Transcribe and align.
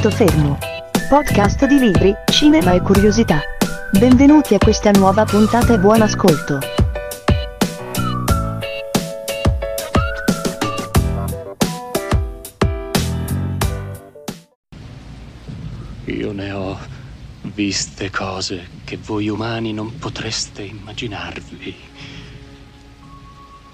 Punto 0.00 0.16
fermo. 0.16 0.56
Podcast 1.10 1.66
di 1.66 1.78
libri, 1.78 2.14
cinema 2.32 2.72
e 2.72 2.80
curiosità. 2.80 3.38
Benvenuti 3.98 4.54
a 4.54 4.58
questa 4.58 4.90
nuova 4.92 5.26
puntata 5.26 5.74
e 5.74 5.78
buon 5.78 6.00
ascolto. 6.00 6.58
Io 16.06 16.32
ne 16.32 16.52
ho 16.52 16.78
viste 17.42 18.08
cose 18.08 18.68
che 18.84 18.96
voi 18.96 19.28
umani 19.28 19.74
non 19.74 19.98
potreste 19.98 20.62
immaginarvi. 20.62 21.76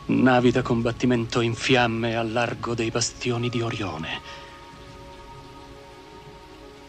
Navi 0.06 0.50
da 0.50 0.62
combattimento 0.62 1.40
in 1.40 1.54
fiamme 1.54 2.16
al 2.16 2.32
largo 2.32 2.74
dei 2.74 2.90
bastioni 2.90 3.48
di 3.48 3.60
Orione. 3.60 4.45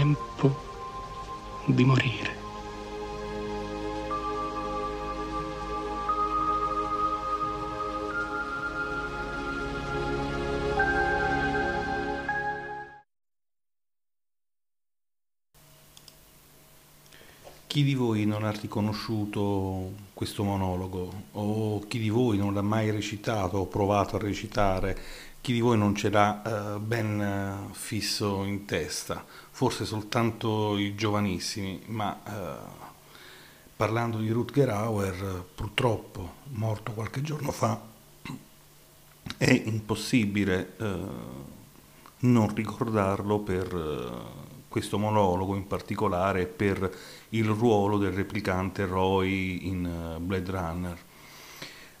Tempo 0.00 0.56
di 1.66 1.84
morire. 1.84 2.38
Chi 17.66 17.84
di 17.84 17.94
voi 17.94 18.24
non 18.24 18.44
ha 18.44 18.50
riconosciuto 18.50 19.92
questo 20.14 20.42
monologo 20.42 21.24
o 21.32 21.78
chi 21.80 21.98
di 21.98 22.08
voi 22.08 22.38
non 22.38 22.54
l'ha 22.54 22.62
mai 22.62 22.90
recitato 22.90 23.58
o 23.58 23.66
provato 23.66 24.16
a 24.16 24.18
recitare, 24.18 24.98
chi 25.40 25.52
di 25.52 25.60
voi 25.60 25.78
non 25.78 25.94
ce 25.94 26.10
l'ha 26.10 26.42
eh, 26.42 26.78
ben 26.78 27.20
eh, 27.20 27.74
fisso 27.74 28.44
in 28.44 28.64
testa, 28.64 29.24
forse 29.50 29.84
soltanto 29.84 30.76
i 30.76 30.94
giovanissimi, 30.94 31.82
ma 31.86 32.20
eh, 32.24 32.88
parlando 33.76 34.18
di 34.18 34.30
Rutger 34.30 34.68
Hauer, 34.68 35.44
purtroppo 35.54 36.34
morto 36.52 36.92
qualche 36.92 37.22
giorno 37.22 37.50
fa, 37.50 37.80
è 39.36 39.62
impossibile 39.64 40.74
eh, 40.76 40.98
non 42.20 42.54
ricordarlo 42.54 43.38
per 43.38 43.74
eh, 43.74 44.48
questo 44.68 44.98
monologo 44.98 45.56
in 45.56 45.66
particolare 45.66 46.46
per 46.46 46.96
il 47.30 47.46
ruolo 47.46 47.98
del 47.98 48.12
replicante 48.12 48.86
Roy 48.86 49.66
in 49.66 49.84
uh, 49.84 50.20
Blade 50.20 50.50
Runner. 50.50 50.98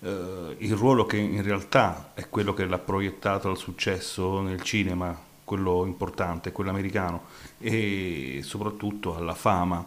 Uh, 0.00 0.54
il 0.58 0.74
ruolo 0.74 1.04
che 1.04 1.18
in 1.18 1.42
realtà 1.42 2.12
è 2.14 2.28
quello 2.28 2.54
che 2.54 2.64
l'ha 2.64 2.78
proiettato 2.78 3.48
al 3.48 3.58
successo 3.58 4.40
nel 4.40 4.62
cinema, 4.62 5.16
quello 5.44 5.84
importante, 5.84 6.52
quello 6.52 6.70
americano, 6.70 7.24
e 7.58 8.40
soprattutto 8.42 9.14
alla 9.14 9.34
fama. 9.34 9.84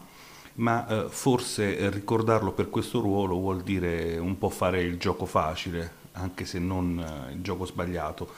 Ma 0.55 0.85
uh, 0.87 1.09
forse 1.09 1.89
ricordarlo 1.89 2.51
per 2.51 2.69
questo 2.69 2.99
ruolo 3.01 3.35
vuol 3.35 3.61
dire 3.61 4.17
un 4.17 4.37
po' 4.37 4.49
fare 4.49 4.81
il 4.81 4.97
gioco 4.97 5.25
facile, 5.25 5.91
anche 6.13 6.45
se 6.45 6.59
non 6.59 7.29
il 7.31 7.41
gioco 7.41 7.65
sbagliato. 7.65 8.29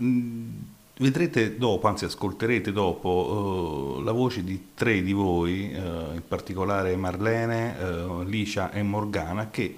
Mm, 0.00 0.50
Vedrete 0.94 1.56
dopo, 1.56 1.88
anzi 1.88 2.04
ascolterete 2.04 2.70
dopo, 2.70 3.96
uh, 3.98 4.02
la 4.02 4.12
voce 4.12 4.44
di 4.44 4.68
tre 4.74 5.02
di 5.02 5.12
voi, 5.12 5.72
uh, 5.74 6.14
in 6.14 6.22
particolare 6.28 6.94
Marlene, 6.96 7.76
uh, 7.76 8.22
Licia 8.22 8.70
e 8.70 8.82
Morgana, 8.82 9.48
che 9.50 9.74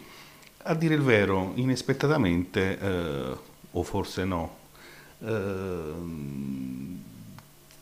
a 0.67 0.75
dire 0.75 0.95
il 0.95 1.03
vero, 1.03 1.53
inaspettatamente, 1.55 2.79
o 3.71 3.83
forse 3.83 4.25
no, 4.25 4.57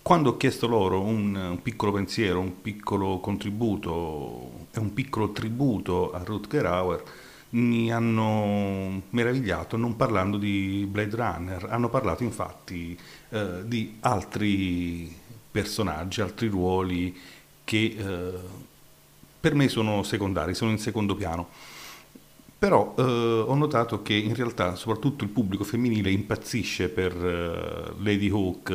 quando 0.02 0.30
ho 0.30 0.36
chiesto 0.36 0.66
loro 0.66 1.00
un, 1.00 1.34
un, 1.34 1.62
piccolo 1.62 1.92
pensiero, 1.92 2.40
un 2.40 2.60
piccolo 2.60 3.18
contributo 3.20 4.66
e 4.72 4.80
un 4.80 4.92
piccolo 4.92 5.30
tributo 5.30 6.12
a 6.12 6.22
Rutger 6.24 6.66
Hauer, 6.66 7.02
mi 7.50 7.92
hanno 7.92 9.02
meravigliato 9.10 9.76
non 9.76 9.94
parlando 9.96 10.38
di 10.38 10.86
Blade 10.90 11.16
Runner, 11.16 11.66
hanno 11.68 11.88
parlato 11.88 12.22
infatti 12.24 12.98
eh, 13.28 13.60
di 13.64 13.96
altri 14.00 15.14
personaggi, 15.50 16.20
altri 16.20 16.48
ruoli 16.48 17.16
che 17.62 17.96
eh, 17.96 18.32
per 19.38 19.54
me 19.54 19.68
sono 19.68 20.02
secondari, 20.02 20.54
sono 20.54 20.70
in 20.70 20.78
secondo 20.78 21.14
piano. 21.14 21.48
Però 22.62 22.94
eh, 22.96 23.02
ho 23.02 23.54
notato 23.56 24.02
che 24.02 24.14
in 24.14 24.36
realtà 24.36 24.76
soprattutto 24.76 25.24
il 25.24 25.30
pubblico 25.30 25.64
femminile 25.64 26.12
impazzisce 26.12 26.90
per 26.90 27.12
eh, 27.12 27.92
Lady 28.00 28.30
Hawk, 28.30 28.70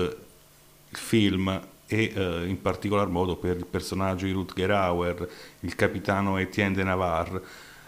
il 0.90 0.98
film, 0.98 1.48
e 1.88 2.12
eh, 2.14 2.48
in 2.48 2.62
particolar 2.62 3.08
modo 3.08 3.38
per 3.38 3.56
il 3.56 3.66
personaggio 3.66 4.26
di 4.26 4.34
Rutger 4.34 4.72
Hauer, 4.72 5.30
il 5.62 5.76
capitano 5.76 6.36
Etienne 6.38 6.76
de 6.76 6.84
Navarre 6.84 7.42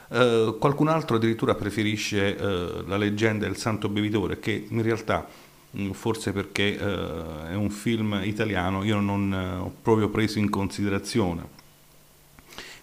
eh, 0.08 0.56
qualcun 0.58 0.88
altro 0.88 1.18
addirittura 1.18 1.54
preferisce 1.54 2.38
uh, 2.40 2.88
la 2.88 2.96
leggenda 2.96 3.46
del 3.46 3.58
santo 3.58 3.90
bevitore, 3.90 4.40
che 4.40 4.68
in 4.70 4.82
realtà, 4.82 5.28
mm, 5.78 5.92
forse 5.92 6.32
perché 6.32 6.78
uh, 6.80 7.48
è 7.48 7.56
un 7.56 7.70
film 7.70 8.22
italiano, 8.24 8.86
io 8.86 9.02
non 9.02 9.34
ho 9.34 9.74
proprio 9.82 10.08
preso 10.08 10.40
in 10.40 10.50
considerazione. 10.50 11.58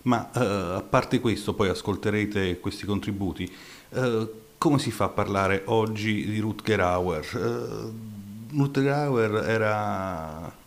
Ma 0.06 0.30
a 0.32 0.82
parte 0.82 1.18
questo, 1.18 1.52
poi 1.54 1.68
ascolterete 1.68 2.60
questi 2.60 2.86
contributi, 2.86 3.52
come 4.56 4.78
si 4.78 4.92
fa 4.92 5.06
a 5.06 5.08
parlare 5.08 5.62
oggi 5.66 6.24
di 6.26 6.38
Rutger 6.38 6.80
Hauer? 6.80 7.92
Rutger 8.52 8.88
Hauer 8.88 9.48
era 9.48 10.64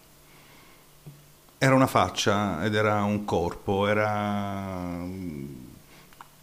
era 1.62 1.76
una 1.76 1.88
faccia 1.88 2.64
ed 2.64 2.74
era 2.74 3.04
un 3.04 3.26
corpo, 3.26 3.88
era 3.88 4.98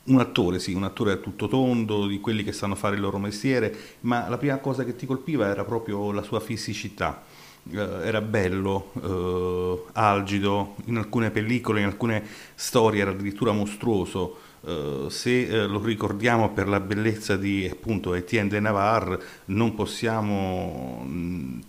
un 0.04 0.18
attore, 0.18 0.58
sì, 0.58 0.72
un 0.74 0.84
attore 0.84 1.12
a 1.12 1.16
tutto 1.16 1.48
tondo, 1.48 2.06
di 2.06 2.20
quelli 2.20 2.44
che 2.44 2.52
sanno 2.52 2.74
fare 2.74 2.96
il 2.96 3.00
loro 3.00 3.18
mestiere, 3.18 3.74
ma 4.00 4.28
la 4.28 4.36
prima 4.38 4.58
cosa 4.58 4.84
che 4.84 4.94
ti 4.94 5.06
colpiva 5.06 5.46
era 5.46 5.64
proprio 5.64 6.12
la 6.12 6.22
sua 6.22 6.40
fisicità. 6.40 7.22
Uh, 7.68 7.78
era 7.78 8.20
bello, 8.20 8.92
uh, 8.94 9.88
algido, 9.92 10.76
in 10.84 10.98
alcune 10.98 11.30
pellicole, 11.30 11.80
in 11.80 11.86
alcune 11.86 12.24
storie 12.54 13.00
era 13.02 13.10
addirittura 13.10 13.52
mostruoso. 13.52 14.38
Uh, 14.60 15.08
se 15.08 15.66
lo 15.66 15.82
ricordiamo 15.82 16.52
per 16.52 16.68
la 16.68 16.80
bellezza 16.80 17.36
di 17.36 17.68
appunto 17.70 18.14
Etienne 18.14 18.48
de 18.48 18.60
Navarre, 18.60 19.20
non 19.46 19.74
possiamo 19.74 21.02
mh, 21.04 21.60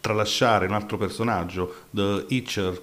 tralasciare 0.00 0.66
un 0.66 0.72
altro 0.72 0.96
personaggio, 0.96 1.74
The 1.90 2.24
Hitcher 2.28 2.82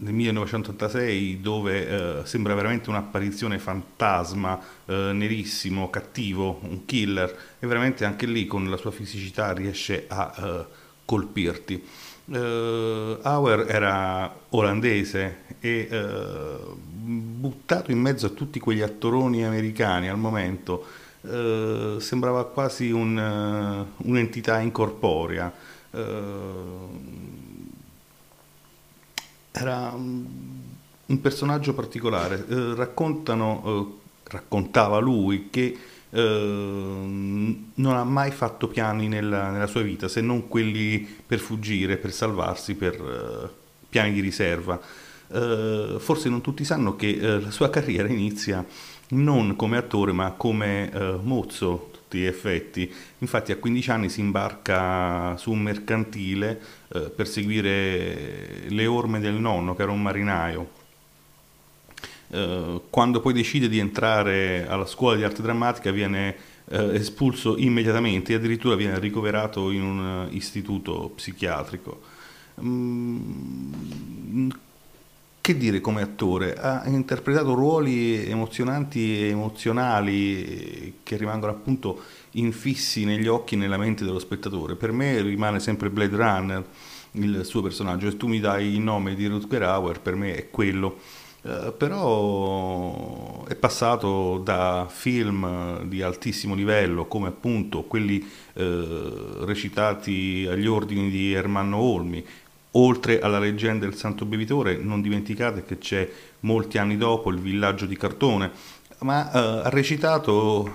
nel 0.00 0.14
1986 0.14 1.40
dove 1.40 2.20
eh, 2.20 2.26
sembra 2.26 2.54
veramente 2.54 2.88
un'apparizione 2.88 3.58
fantasma, 3.58 4.58
eh, 4.86 5.10
nerissimo, 5.12 5.90
cattivo, 5.90 6.60
un 6.62 6.84
killer 6.86 7.56
e 7.58 7.66
veramente 7.66 8.04
anche 8.04 8.26
lì 8.26 8.46
con 8.46 8.68
la 8.70 8.76
sua 8.76 8.90
fisicità 8.90 9.52
riesce 9.52 10.06
a 10.08 10.34
eh, 10.36 10.79
colpirti. 11.10 11.84
Uh, 12.26 13.18
Auer 13.22 13.66
era 13.68 14.32
olandese 14.50 15.56
e 15.58 15.88
uh, 15.90 16.76
buttato 16.76 17.90
in 17.90 17.98
mezzo 17.98 18.26
a 18.26 18.28
tutti 18.28 18.60
quegli 18.60 18.82
attoroni 18.82 19.44
americani 19.44 20.08
al 20.08 20.16
momento 20.16 20.86
uh, 21.22 21.98
sembrava 21.98 22.44
quasi 22.44 22.92
un, 22.92 23.86
un'entità 23.96 24.60
incorporea 24.60 25.52
era 29.50 29.92
un 29.92 31.20
personaggio 31.20 31.74
particolare. 31.74 32.44
Raccontano, 32.76 33.98
raccontava 34.22 35.00
lui 35.00 35.48
che 35.50 35.76
non 36.12 37.96
ha 37.96 38.04
mai 38.04 38.30
fatto 38.30 38.68
piani 38.68 39.08
nella, 39.08 39.50
nella, 39.50 39.66
sua 39.66 39.82
vita, 39.82 40.08
se 40.08 40.20
non 40.20 40.48
quelli 40.48 41.06
per 41.26 41.38
fuggire, 41.38 41.96
per 41.96 42.12
salvarsi, 42.12 42.74
per 42.74 42.94
eh, 42.94 43.48
piani 43.88 44.12
di 44.12 44.20
riserva. 44.20 44.80
Eh, 45.32 45.96
forse 45.98 46.28
non 46.28 46.40
tutti 46.40 46.64
sanno 46.64 46.96
che 46.96 47.10
eh, 47.10 47.40
la 47.40 47.50
sua 47.50 47.70
carriera 47.70 48.08
inizia 48.08 48.64
non 49.10 49.54
come 49.56 49.76
attore 49.76 50.12
ma 50.12 50.32
come 50.32 50.90
mozzo 51.22 51.90
effetti. 52.18 52.92
Infatti 53.18 53.52
a 53.52 53.56
15 53.56 53.90
anni 53.90 54.08
si 54.08 54.20
imbarca 54.20 55.36
su 55.36 55.52
un 55.52 55.60
mercantile 55.60 56.60
eh, 56.92 57.00
per 57.14 57.28
seguire 57.28 58.68
le 58.68 58.86
orme 58.86 59.20
del 59.20 59.34
nonno, 59.34 59.74
che 59.74 59.82
era 59.82 59.92
un 59.92 60.02
marinaio. 60.02 60.78
Eh, 62.30 62.80
quando 62.90 63.20
poi 63.20 63.32
decide 63.32 63.68
di 63.68 63.78
entrare 63.78 64.66
alla 64.68 64.86
scuola 64.86 65.16
di 65.16 65.24
arte 65.24 65.42
drammatica 65.42 65.90
viene 65.90 66.36
eh, 66.68 66.94
espulso 66.94 67.56
immediatamente 67.56 68.32
e 68.32 68.36
addirittura 68.36 68.76
viene 68.76 68.98
ricoverato 68.98 69.70
in 69.70 69.82
un 69.82 70.28
istituto 70.30 71.12
psichiatrico. 71.14 72.00
Mm, 72.62 74.50
che 75.40 75.56
dire 75.56 75.80
come 75.80 76.02
attore? 76.02 76.54
Ha 76.54 76.86
interpretato 76.86 77.54
ruoli 77.54 78.24
emozionanti 78.26 79.22
e 79.22 79.28
emozionali 79.30 80.98
che 81.02 81.16
rimangono 81.16 81.52
appunto 81.52 82.02
infissi 82.32 83.04
negli 83.04 83.26
occhi 83.26 83.54
e 83.54 83.58
nella 83.58 83.78
mente 83.78 84.04
dello 84.04 84.18
spettatore. 84.18 84.76
Per 84.76 84.92
me 84.92 85.20
rimane 85.22 85.58
sempre 85.58 85.90
Blade 85.90 86.16
Runner 86.16 86.64
il 87.12 87.44
suo 87.44 87.62
personaggio. 87.62 88.10
Se 88.10 88.16
tu 88.16 88.28
mi 88.28 88.38
dai 88.38 88.74
il 88.74 88.80
nome 88.80 89.14
di 89.14 89.26
Rutger 89.26 89.62
Hauer, 89.62 90.00
per 90.00 90.14
me 90.14 90.34
è 90.34 90.50
quello. 90.50 90.98
Uh, 91.42 91.74
però 91.74 93.46
è 93.46 93.54
passato 93.54 94.38
da 94.44 94.86
film 94.90 95.84
di 95.84 96.02
altissimo 96.02 96.54
livello 96.54 97.06
come 97.06 97.28
appunto 97.28 97.84
quelli 97.84 98.22
uh, 98.54 99.44
recitati 99.46 100.46
agli 100.46 100.66
ordini 100.66 101.08
di 101.08 101.32
Ermanno 101.32 101.78
Olmi. 101.78 102.22
Oltre 102.74 103.20
alla 103.20 103.40
leggenda 103.40 103.84
del 103.84 103.96
Santo 103.96 104.24
Bevitore, 104.24 104.76
non 104.76 105.00
dimenticate 105.00 105.64
che 105.64 105.78
c'è 105.78 106.08
molti 106.40 106.78
anni 106.78 106.96
dopo 106.96 107.30
il 107.30 107.38
villaggio 107.38 107.84
di 107.84 107.96
cartone, 107.96 108.52
ma 109.00 109.28
eh, 109.32 109.38
ha 109.64 109.68
recitato 109.70 110.70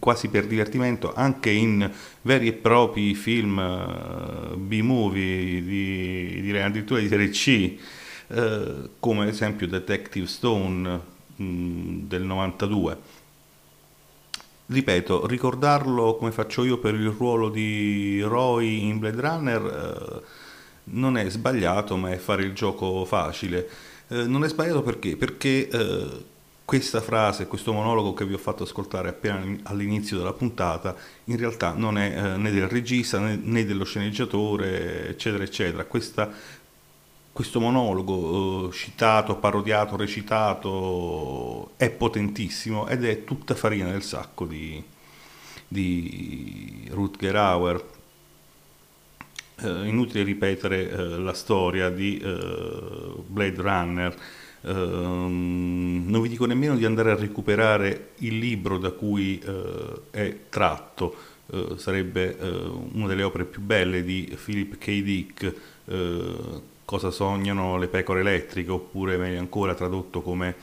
quasi 0.00 0.28
per 0.28 0.46
divertimento 0.46 1.12
anche 1.14 1.50
in 1.50 1.88
veri 2.22 2.48
e 2.48 2.52
propri 2.54 3.14
film 3.14 3.56
uh, 3.58 4.56
B-movie, 4.56 5.62
di, 5.62 6.40
direi 6.40 6.62
addirittura 6.62 6.98
di 6.98 7.06
serie 7.06 7.28
C, 7.28 7.76
uh, 8.28 8.90
come 8.98 9.22
ad 9.22 9.28
esempio 9.28 9.66
Detective 9.66 10.26
Stone 10.26 11.00
mh, 11.36 11.44
mm, 11.44 12.08
del 12.08 12.22
92. 12.22 12.98
Ripeto, 14.68 15.26
ricordarlo 15.26 16.16
come 16.16 16.32
faccio 16.32 16.64
io 16.64 16.78
per 16.78 16.94
il 16.94 17.10
ruolo 17.10 17.48
di 17.48 18.20
Roy 18.22 18.86
in 18.88 18.98
Blade 18.98 19.20
Runner... 19.20 20.22
Uh, 20.22 20.44
non 20.88 21.16
è 21.16 21.28
sbagliato, 21.30 21.96
ma 21.96 22.10
è 22.10 22.16
fare 22.16 22.42
il 22.42 22.52
gioco 22.52 23.04
facile. 23.04 23.68
Eh, 24.08 24.24
non 24.24 24.44
è 24.44 24.48
sbagliato 24.48 24.82
perché? 24.82 25.16
Perché 25.16 25.68
eh, 25.68 26.24
questa 26.64 27.00
frase, 27.00 27.46
questo 27.46 27.72
monologo 27.72 28.12
che 28.12 28.24
vi 28.24 28.34
ho 28.34 28.38
fatto 28.38 28.64
ascoltare 28.64 29.08
appena 29.08 29.44
all'inizio 29.64 30.18
della 30.18 30.32
puntata, 30.32 30.94
in 31.24 31.36
realtà 31.36 31.72
non 31.72 31.98
è 31.98 32.34
eh, 32.34 32.36
né 32.36 32.50
del 32.50 32.68
regista 32.68 33.18
né, 33.18 33.38
né, 33.40 33.64
dello 33.64 33.84
sceneggiatore, 33.84 35.08
eccetera, 35.08 35.42
eccetera. 35.42 35.84
Questa, 35.84 36.30
questo 37.36 37.60
monologo 37.60 38.70
eh, 38.70 38.72
citato, 38.72 39.36
parodiato, 39.36 39.94
recitato 39.94 41.72
è 41.76 41.90
potentissimo 41.90 42.88
ed 42.88 43.04
è 43.04 43.24
tutta 43.24 43.54
farina 43.54 43.90
del 43.90 44.02
sacco 44.02 44.46
di, 44.46 44.82
di 45.68 46.88
Rutger 46.88 47.36
Hauer 47.36 47.84
eh, 49.56 49.86
inutile 49.86 50.24
ripetere 50.24 50.90
eh, 50.90 50.96
la 51.18 51.34
storia 51.34 51.90
di 51.90 52.16
eh, 52.16 53.12
Blade 53.26 53.60
Runner. 53.60 54.16
Ehm, 54.62 56.04
non 56.06 56.22
vi 56.22 56.30
dico 56.30 56.46
nemmeno 56.46 56.74
di 56.74 56.86
andare 56.86 57.10
a 57.10 57.16
recuperare 57.16 58.12
il 58.20 58.38
libro 58.38 58.78
da 58.78 58.92
cui 58.92 59.38
eh, 59.38 60.00
è 60.08 60.36
tratto, 60.48 61.14
eh, 61.52 61.74
sarebbe 61.76 62.34
una 62.92 63.06
delle 63.06 63.24
opere 63.24 63.44
più 63.44 63.60
belle 63.60 64.02
di 64.02 64.34
Philip 64.42 64.78
K. 64.78 65.02
Dick, 65.02 65.54
Cosa 66.86 67.10
sognano 67.10 67.76
le 67.76 67.88
pecore 67.88 68.20
elettriche, 68.20 68.70
oppure 68.70 69.18
meglio 69.18 69.38
ancora 69.38 69.74
tradotto 69.74 70.22
come 70.22 70.54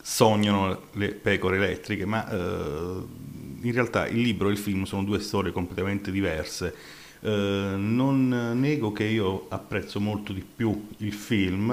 Sognano 0.00 0.80
le 0.92 1.08
pecore 1.10 1.56
elettriche, 1.56 2.06
ma 2.06 2.26
in 2.30 3.72
realtà 3.72 4.06
il 4.06 4.20
libro 4.20 4.48
e 4.48 4.52
il 4.52 4.58
film 4.58 4.84
sono 4.84 5.04
due 5.04 5.20
storie 5.20 5.52
completamente 5.52 6.10
diverse 6.10 6.74
eh, 7.22 7.74
non 7.76 8.52
nego 8.58 8.92
che 8.92 9.04
io 9.04 9.46
apprezzo 9.48 10.00
molto 10.00 10.32
di 10.32 10.42
più 10.42 10.88
il 10.98 11.12
film 11.12 11.70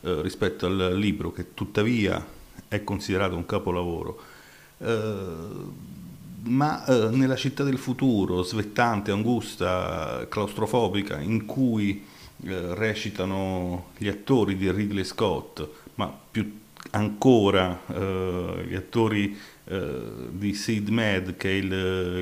eh, 0.00 0.22
rispetto 0.22 0.66
al 0.66 0.96
libro, 0.96 1.32
che 1.32 1.54
tuttavia 1.54 2.24
è 2.68 2.84
considerato 2.84 3.34
un 3.34 3.44
capolavoro. 3.44 4.20
Eh, 4.78 5.86
ma 6.40 6.84
eh, 6.84 7.08
nella 7.10 7.34
città 7.34 7.64
del 7.64 7.78
futuro, 7.78 8.42
svettante, 8.42 9.10
angusta, 9.10 10.26
claustrofobica, 10.28 11.18
in 11.18 11.44
cui 11.44 12.04
eh, 12.46 12.74
recitano 12.74 13.90
gli 13.96 14.08
attori 14.08 14.56
di 14.56 14.70
Ridley 14.70 15.04
Scott, 15.04 15.66
ma 15.94 16.12
più 16.30 16.60
ancora 16.90 17.80
gli 18.66 18.74
attori 18.74 19.36
di 20.30 20.54
Sid 20.54 20.88
Mad, 20.88 21.36
che 21.36 21.50
è 21.50 21.52
il, 21.52 21.72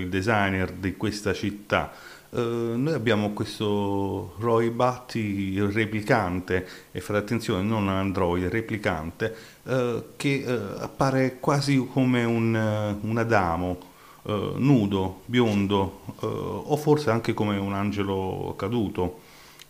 il 0.00 0.08
designer 0.08 0.72
di 0.72 0.96
questa 0.96 1.32
città, 1.32 1.92
Uh, 2.28 2.76
noi 2.76 2.92
abbiamo 2.92 3.30
questo 3.30 4.34
Roy 4.38 4.68
Batty 4.70 5.54
il 5.54 5.70
replicante, 5.70 6.66
e 6.90 7.00
fate 7.00 7.20
attenzione, 7.20 7.62
non 7.62 7.84
un 7.84 7.88
androide, 7.88 8.48
replicante, 8.48 9.34
uh, 9.62 10.04
che 10.16 10.44
uh, 10.44 10.82
appare 10.82 11.38
quasi 11.38 11.86
come 11.90 12.24
un, 12.24 12.98
un 13.00 13.16
Adamo, 13.16 13.94
nudo, 14.26 15.20
biondo, 15.26 16.00
o 16.18 16.76
forse 16.76 17.10
anche 17.10 17.32
come 17.32 17.56
un 17.58 17.72
angelo 17.74 18.54
caduto, 18.58 19.20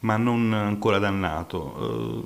ma 0.07 0.17
non 0.17 0.53
ancora 0.53 0.99
dannato. 0.99 2.25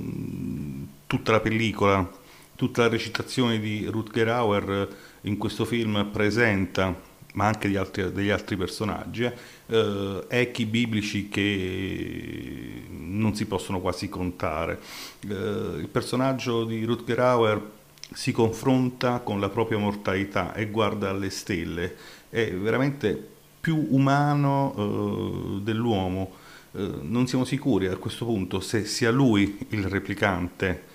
tutta 1.06 1.32
la 1.32 1.40
pellicola, 1.40 2.08
tutta 2.54 2.82
la 2.82 2.88
recitazione 2.88 3.58
di 3.58 3.86
Rutger 3.86 4.28
Hauer 4.28 4.96
in 5.22 5.38
questo 5.38 5.64
film 5.64 6.08
presenta 6.12 7.08
ma 7.32 7.46
anche 7.46 7.74
altri, 7.76 8.12
degli 8.12 8.28
altri 8.28 8.56
personaggi, 8.56 9.24
eh, 9.24 10.24
echi 10.28 10.66
biblici 10.66 11.28
che 11.28 12.82
non 12.88 13.34
si 13.34 13.46
possono 13.46 13.80
quasi 13.80 14.08
contare. 14.08 14.80
Eh, 15.20 15.28
il 15.28 15.88
personaggio 15.90 16.64
di 16.64 16.84
Rutger 16.84 17.20
Hauer 17.20 17.70
si 18.12 18.32
confronta 18.32 19.20
con 19.20 19.38
la 19.38 19.48
propria 19.48 19.78
mortalità 19.78 20.52
e 20.54 20.66
guarda 20.70 21.10
alle 21.10 21.30
stelle, 21.30 21.94
è 22.28 22.52
veramente 22.52 23.28
più 23.60 23.86
umano 23.90 24.74
eh, 24.76 25.60
dell'uomo. 25.62 26.38
Eh, 26.72 26.90
non 27.02 27.26
siamo 27.26 27.44
sicuri 27.44 27.86
a 27.86 27.96
questo 27.96 28.24
punto 28.24 28.60
se 28.60 28.84
sia 28.84 29.10
lui 29.10 29.58
il 29.70 29.84
replicante 29.84 30.88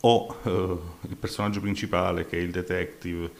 o 0.00 0.38
eh, 0.44 0.78
il 1.08 1.16
personaggio 1.16 1.60
principale 1.60 2.26
che 2.26 2.38
è 2.38 2.40
il 2.40 2.52
detective 2.52 3.30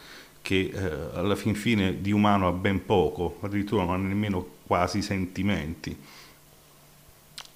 che 0.43 0.71
eh, 0.73 1.17
alla 1.17 1.37
fin 1.37 1.55
fine 1.55 2.01
di 2.01 2.11
umano 2.11 2.49
ha 2.49 2.53
ben 2.53 2.85
poco, 2.85 3.39
addirittura 3.43 3.85
non 3.85 3.95
ha 3.95 3.97
nemmeno 3.99 4.47
quasi 4.67 5.03
sentimenti. 5.03 5.97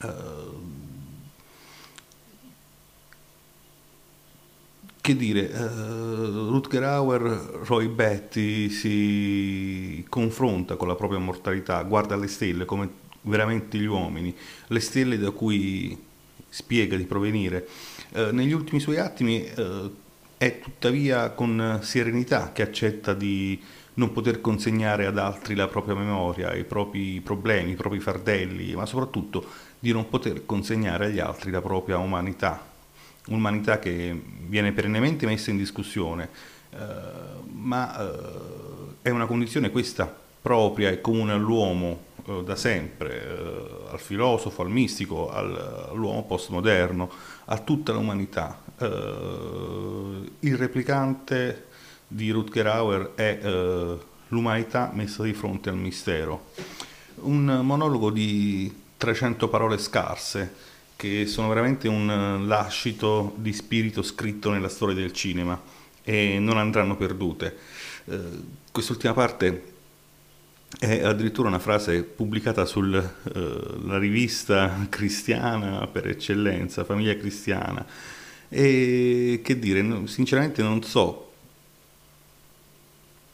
Uh, 0.03 0.91
che 5.01 5.17
dire, 5.17 5.47
uh, 5.47 6.51
Rutger 6.51 6.83
Hauer, 6.83 7.23
Roy 7.65 7.87
Betty 7.87 8.69
si 8.69 10.05
confronta 10.09 10.77
con 10.77 10.89
la 10.89 10.95
propria 10.95 11.19
mortalità, 11.19 11.83
guarda 11.85 12.17
le 12.17 12.29
stelle 12.29 12.65
come 12.65 13.02
veramente 13.23 13.79
gli 13.79 13.87
uomini, 13.87 14.35
le 14.67 14.81
stelle 14.81 15.19
da 15.19 15.31
cui 15.31 15.97
spiega 16.49 16.97
di 16.97 17.05
provenire. 17.05 17.67
Uh, 18.11 18.29
negli 18.33 18.53
ultimi 18.53 18.81
suoi 18.81 18.99
attimi 18.99 19.49
uh, 19.57 19.95
è 20.37 20.59
tuttavia 20.61 21.31
con 21.31 21.79
serenità 21.83 22.53
che 22.53 22.63
accetta 22.63 23.15
di 23.15 23.61
non 23.95 24.13
poter 24.13 24.41
consegnare 24.41 25.07
ad 25.07 25.19
altri 25.19 25.55
la 25.55 25.69
propria 25.69 25.95
memoria, 25.95 26.55
i 26.55 26.65
propri 26.65 27.21
problemi, 27.21 27.73
i 27.73 27.77
propri 27.77 28.01
fardelli, 28.01 28.75
ma 28.75 28.87
soprattutto 28.87 29.45
di 29.79 29.93
non 29.93 30.09
poter 30.09 30.47
consegnare 30.47 31.07
agli 31.07 31.19
altri 31.19 31.51
la 31.51 31.61
propria 31.61 31.99
umanità, 31.99 32.65
un'umanità 33.29 33.79
che 33.79 34.19
viene 34.47 34.73
perennemente 34.73 35.27
messa 35.27 35.51
in 35.51 35.59
discussione, 35.59 36.29
eh, 36.71 36.77
ma 37.53 38.01
eh, 38.01 38.99
è 39.03 39.11
una 39.11 39.27
condizione 39.27 39.71
questa 39.71 40.21
propria 40.41 40.91
e 40.91 41.01
comune 41.01 41.33
all'uomo 41.33 42.05
eh, 42.12 42.12
da 42.45 42.57
sempre, 42.57 43.23
eh, 43.23 43.91
al 43.91 44.01
filosofo, 44.01 44.63
al 44.63 44.71
mistico, 44.71 45.31
al, 45.31 45.89
all'uomo 45.91 46.25
postmoderno, 46.25 47.11
a 47.47 47.59
tutta 47.59 47.93
l'umanità. 47.93 48.61
Uh, 48.79 50.29
il 50.41 50.57
replicante 50.57 51.67
di 52.07 52.31
Rutger 52.31 52.67
Hauer 52.67 53.13
è 53.15 53.39
l'umanità 54.29 54.91
messa 54.93 55.23
di 55.23 55.33
fronte 55.33 55.69
al 55.69 55.77
mistero. 55.77 56.51
Un 57.17 57.61
monologo 57.63 58.11
di 58.11 58.73
300 58.97 59.49
parole 59.49 59.79
scarse 59.79 60.55
che 60.97 61.27
sono 61.27 61.49
veramente 61.49 61.89
un 61.89 62.45
lascito 62.47 63.35
di 63.37 63.53
spirito 63.53 64.03
scritto 64.03 64.51
nella 64.51 64.69
storia 64.69 64.95
del 64.95 65.13
cinema. 65.13 65.61
e 66.05 66.39
non 66.39 66.59
andranno 66.59 66.97
perdute. 66.97 67.57
Eh, 68.07 68.21
quest'ultima 68.73 69.13
parte 69.13 69.72
è 70.79 71.03
addirittura 71.03 71.49
una 71.49 71.59
frase 71.59 72.03
pubblicata 72.03 72.65
sulla 72.65 72.99
uh, 73.01 73.99
rivista 73.99 74.87
cristiana 74.89 75.87
per 75.87 76.09
eccellenza, 76.09 76.85
Famiglia 76.85 77.17
Cristiana. 77.17 77.85
E 78.49 79.41
che 79.43 79.59
dire, 79.59 80.07
sinceramente 80.07 80.63
non 80.63 80.83
so 80.83 81.32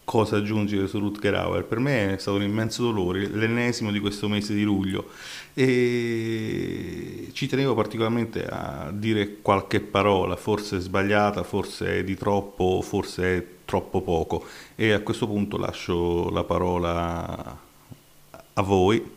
cosa 0.09 0.39
aggiungere 0.39 0.87
su 0.87 0.99
Rutger 0.99 1.35
Hauer. 1.35 1.65
Per 1.65 1.79
me 1.79 2.15
è 2.15 2.19
stato 2.19 2.39
un 2.39 2.43
immenso 2.43 2.85
dolore, 2.85 3.27
l'ennesimo 3.27 3.93
di 3.93 4.01
questo 4.01 4.27
mese 4.27 4.55
di 4.55 4.63
luglio. 4.63 5.11
E 5.53 7.29
ci 7.33 7.47
tenevo 7.47 7.75
particolarmente 7.75 8.47
a 8.47 8.91
dire 8.91 9.43
qualche 9.43 9.81
parola, 9.81 10.35
forse 10.37 10.79
sbagliata, 10.79 11.43
forse 11.43 12.05
di 12.05 12.17
troppo, 12.17 12.81
forse 12.81 13.57
troppo 13.67 14.01
poco. 14.01 14.47
E 14.77 14.93
a 14.93 15.01
questo 15.01 15.27
punto 15.27 15.59
lascio 15.59 16.31
la 16.31 16.45
parola 16.45 17.59
a 18.55 18.63
voi 18.63 19.17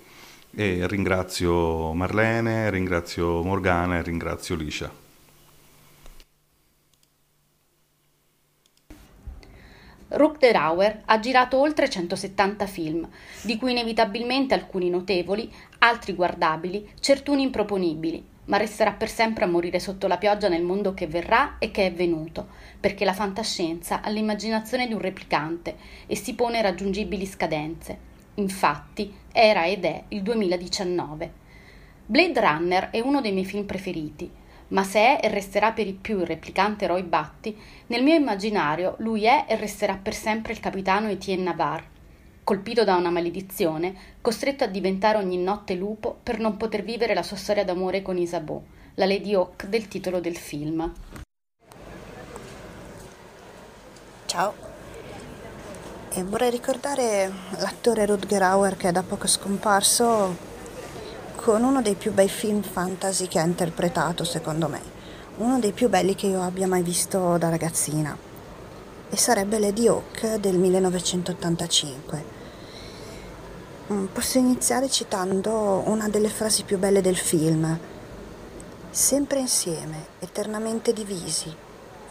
e 0.54 0.88
ringrazio 0.88 1.94
Marlene, 1.94 2.70
ringrazio 2.70 3.42
Morgana 3.44 3.98
e 3.98 4.02
ringrazio 4.02 4.56
Licia. 4.56 5.01
Rutger 10.22 10.56
Hauer 10.56 11.02
ha 11.06 11.20
girato 11.20 11.58
oltre 11.58 11.90
170 11.90 12.68
film, 12.68 13.10
di 13.42 13.58
cui 13.58 13.72
inevitabilmente 13.72 14.54
alcuni 14.54 14.88
notevoli, 14.88 15.52
altri 15.80 16.14
guardabili, 16.14 16.88
certuni 17.00 17.42
improponibili, 17.42 18.24
ma 18.46 18.58
resterà 18.58 18.92
per 18.92 19.10
sempre 19.10 19.46
a 19.46 19.48
morire 19.48 19.80
sotto 19.80 20.06
la 20.06 20.20
pioggia 20.20 20.48
nel 20.48 20.62
mondo 20.62 20.94
che 20.94 21.08
verrà 21.08 21.56
e 21.58 21.72
che 21.72 21.88
è 21.88 21.92
venuto, 21.92 22.50
perché 22.80 23.04
la 23.04 23.14
fantascienza 23.14 24.02
ha 24.02 24.12
l'immaginazione 24.12 24.86
di 24.86 24.94
un 24.94 25.00
replicante 25.00 25.76
e 26.06 26.16
si 26.16 26.36
pone 26.36 26.62
raggiungibili 26.62 27.26
scadenze. 27.26 27.98
Infatti, 28.36 29.12
era 29.32 29.66
ed 29.66 29.86
è 29.86 30.04
il 30.10 30.22
2019. 30.22 31.32
Blade 32.06 32.40
Runner 32.40 32.90
è 32.92 33.00
uno 33.00 33.22
dei 33.22 33.32
miei 33.32 33.46
film 33.46 33.66
preferiti, 33.66 34.30
ma 34.72 34.84
se 34.84 35.00
è 35.00 35.20
e 35.22 35.30
resterà 35.30 35.72
per 35.72 35.88
i 35.88 35.94
più 35.94 36.20
il 36.20 36.26
replicante 36.26 36.88
Roy 36.88 37.04
Batty, 37.04 37.58
nel 37.88 38.04
mio 38.04 38.16
immaginario 38.16 38.96
lui 39.00 39.26
è 39.26 39.46
e 39.48 39.56
resterà 39.56 39.98
per 40.02 40.14
sempre 40.14 40.54
il 40.54 40.60
capitano 40.60 41.10
Etienne 41.10 41.44
Navarre, 41.44 41.90
colpito 42.44 42.84
da 42.84 42.96
una 42.96 43.10
maledizione, 43.10 43.94
costretto 44.22 44.64
a 44.64 44.68
diventare 44.68 45.18
ogni 45.18 45.38
notte 45.38 45.76
lupo 45.76 46.18
per 46.24 46.40
non 46.40 46.58
poter 46.58 46.84
vivere 46.84 47.14
la 47.14 47.24
sua 47.24 47.38
storia 47.38 47.66
d'amore 47.66 48.02
con 48.02 48.18
Isabeau, 48.18 48.64
la 48.96 49.06
Lady 49.06 49.34
Hawk 49.34 49.66
del 49.66 49.88
titolo 49.88 50.20
del 50.20 50.38
film. 50.38 50.92
Ciao. 54.26 54.70
E 56.14 56.24
vorrei 56.24 56.50
ricordare 56.50 57.32
l'attore 57.58 58.06
Rutger 58.06 58.42
Hauer 58.42 58.76
che 58.76 58.90
è 58.90 58.92
da 58.92 59.02
poco 59.02 59.28
scomparso 59.28 60.50
con 61.42 61.64
uno 61.64 61.82
dei 61.82 61.96
più 61.96 62.14
bei 62.14 62.30
film 62.30 62.62
fantasy 62.62 63.28
che 63.28 63.40
ha 63.40 63.44
interpretato, 63.44 64.24
secondo 64.24 64.68
me, 64.68 64.80
uno 65.38 65.58
dei 65.58 65.72
più 65.72 65.90
belli 65.90 66.14
che 66.14 66.28
io 66.28 66.44
abbia 66.44 66.68
mai 66.68 66.84
visto 66.84 67.36
da 67.40 67.50
ragazzina, 67.50 68.16
e 69.10 69.18
sarebbe 69.18 69.58
Lady 69.58 69.88
Hawk 69.88 70.36
del 70.36 70.60
1985. 70.60 72.24
Mm, 73.92 74.06
posso 74.06 74.38
iniziare 74.38 74.88
citando 74.88 75.82
una 75.88 76.08
delle 76.10 76.30
frasi 76.30 76.62
più 76.62 76.78
belle 76.78 77.02
del 77.02 77.18
film. 77.18 77.76
Sempre 78.92 79.40
insieme, 79.40 80.06
eternamente 80.20 80.94
divisi, 80.94 81.52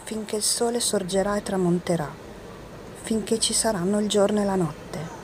finché 0.03 0.35
il 0.37 0.43
sole 0.43 0.81
sorgerà 0.81 1.37
e 1.37 1.43
tramonterà, 1.45 2.11
finché 3.03 3.39
ci 3.39 3.53
saranno 3.53 4.01
il 4.01 4.09
giorno 4.09 4.41
e 4.41 4.45
la 4.45 4.57
notte. 4.57 5.20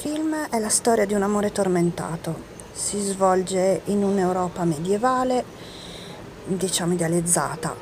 Il 0.00 0.10
film 0.10 0.32
è 0.48 0.60
la 0.60 0.68
storia 0.68 1.04
di 1.06 1.14
un 1.14 1.22
amore 1.22 1.50
tormentato. 1.50 2.32
Si 2.70 3.00
svolge 3.00 3.80
in 3.86 4.04
un'Europa 4.04 4.62
medievale, 4.62 5.44
diciamo 6.44 6.92
idealizzata, 6.92 7.74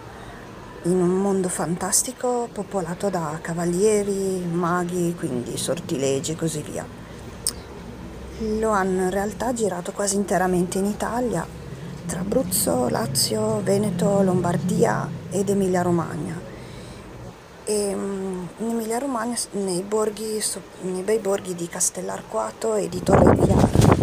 in 0.85 0.99
un 0.99 1.11
mondo 1.11 1.51
fantastico 1.51 2.49
popolato 2.51 3.11
da 3.11 3.39
cavalieri, 3.43 4.43
maghi, 4.51 5.15
quindi 5.15 5.59
sortilegi 5.59 6.33
e 6.33 6.37
così 6.37 6.63
via. 6.63 6.87
Lo 8.61 8.71
hanno 8.71 9.03
in 9.03 9.11
realtà 9.11 9.53
girato 9.53 9.93
quasi 9.93 10.17
interamente 10.17 10.79
in 10.79 10.87
Italia, 10.87 11.47
tra 12.07 12.21
Abruzzo, 12.21 12.89
Lazio, 12.89 13.61
Veneto, 13.63 14.23
Lombardia 14.23 15.07
ed 15.29 15.51
Emilia 15.51 15.83
Romagna 15.83 16.47
e 17.69 17.93
um, 17.95 18.26
in 18.59 18.71
Emilia 18.71 18.99
Romagna 18.99 19.37
nei, 19.53 19.83
borghi, 19.83 20.43
nei 20.83 21.03
bei 21.03 21.19
borghi 21.19 21.55
di 21.55 21.69
Castellarquato 21.69 22.75
e 22.75 22.89
di 22.89 23.03
Torre 23.03 23.37
Chiara 23.37 23.97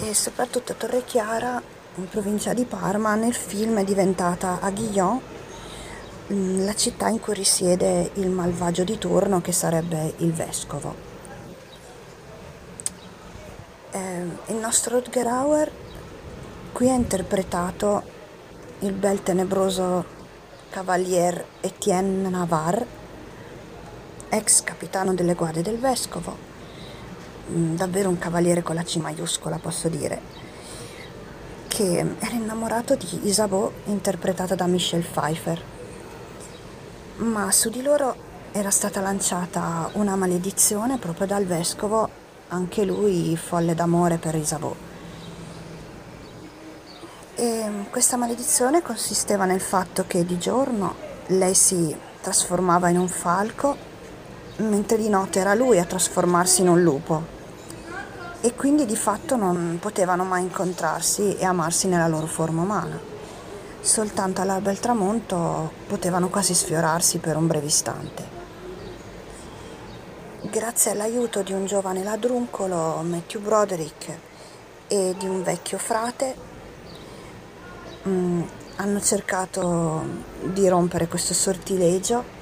e 0.00 0.14
soprattutto 0.14 0.72
a 0.72 0.74
Torre 0.74 1.04
Chiara 1.04 1.62
in 1.94 2.08
provincia 2.08 2.52
di 2.52 2.64
Parma 2.64 3.14
nel 3.14 3.34
film 3.34 3.78
è 3.78 3.84
diventata 3.84 4.58
Aguillon 4.60 5.20
mm, 6.32 6.64
la 6.64 6.74
città 6.74 7.08
in 7.08 7.20
cui 7.20 7.34
risiede 7.34 8.10
il 8.14 8.30
malvagio 8.30 8.84
di 8.84 8.98
turno 8.98 9.40
che 9.40 9.52
sarebbe 9.52 10.14
il 10.18 10.32
vescovo. 10.32 10.94
Eh, 13.90 14.22
il 14.46 14.56
nostro 14.56 14.96
Rutger 14.96 15.26
Hauer 15.26 15.70
qui 16.72 16.88
ha 16.88 16.94
interpretato 16.94 18.02
il 18.80 18.92
bel 18.92 19.22
tenebroso 19.22 20.11
Cavalier 20.72 21.44
Etienne 21.60 22.30
Navarre, 22.30 22.86
ex 24.30 24.62
capitano 24.62 25.12
delle 25.12 25.34
guardie 25.34 25.60
del 25.60 25.76
vescovo, 25.76 26.34
mm, 27.50 27.76
davvero 27.76 28.08
un 28.08 28.16
cavaliere 28.16 28.62
con 28.62 28.74
la 28.74 28.82
C 28.82 28.96
maiuscola 28.96 29.58
posso 29.58 29.90
dire, 29.90 30.18
che 31.68 31.98
era 31.98 32.32
innamorato 32.32 32.94
di 32.94 33.28
Isabeau 33.28 33.70
interpretata 33.84 34.54
da 34.54 34.66
Michelle 34.66 35.04
Pfeiffer. 35.04 35.62
Ma 37.16 37.52
su 37.52 37.68
di 37.68 37.82
loro 37.82 38.16
era 38.52 38.70
stata 38.70 39.02
lanciata 39.02 39.90
una 39.92 40.16
maledizione 40.16 40.96
proprio 40.96 41.26
dal 41.26 41.44
vescovo, 41.44 42.08
anche 42.48 42.86
lui 42.86 43.36
folle 43.36 43.74
d'amore 43.74 44.16
per 44.16 44.36
Isabeau. 44.36 44.74
E 47.34 47.86
questa 47.90 48.16
maledizione 48.16 48.82
consisteva 48.82 49.46
nel 49.46 49.60
fatto 49.60 50.04
che 50.06 50.24
di 50.24 50.38
giorno 50.38 50.94
lei 51.28 51.54
si 51.54 51.96
trasformava 52.20 52.90
in 52.90 52.98
un 52.98 53.08
falco, 53.08 53.74
mentre 54.56 54.98
di 54.98 55.08
notte 55.08 55.40
era 55.40 55.54
lui 55.54 55.78
a 55.78 55.84
trasformarsi 55.84 56.60
in 56.60 56.68
un 56.68 56.82
lupo. 56.82 57.40
E 58.42 58.54
quindi 58.54 58.84
di 58.84 58.96
fatto 58.96 59.36
non 59.36 59.78
potevano 59.80 60.24
mai 60.24 60.42
incontrarsi 60.42 61.36
e 61.36 61.44
amarsi 61.44 61.88
nella 61.88 62.08
loro 62.08 62.26
forma 62.26 62.62
umana. 62.62 63.00
Soltanto 63.80 64.42
all'alba 64.42 64.68
e 64.68 64.72
al 64.72 64.80
tramonto 64.80 65.72
potevano 65.86 66.28
quasi 66.28 66.52
sfiorarsi 66.52 67.18
per 67.18 67.36
un 67.36 67.46
breve 67.46 67.66
istante. 67.66 68.40
Grazie 70.42 70.90
all'aiuto 70.90 71.42
di 71.42 71.52
un 71.52 71.64
giovane 71.64 72.02
ladruncolo, 72.02 73.00
Matthew 73.02 73.40
Broderick, 73.40 74.18
e 74.86 75.14
di 75.18 75.26
un 75.26 75.42
vecchio 75.42 75.78
frate, 75.78 76.50
mh, 78.02 78.10
mm, 78.10 78.42
hanno 78.76 79.00
cercato 79.00 80.04
di 80.42 80.68
rompere 80.68 81.08
questo 81.08 81.34
sortilegio 81.34 82.40